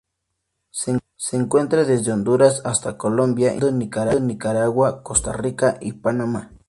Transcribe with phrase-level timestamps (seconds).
[0.71, 0.97] Se
[1.37, 6.53] encuentra desde Honduras hasta Colombia, incluyendo Nicaragua, Costa Rica y Panamá.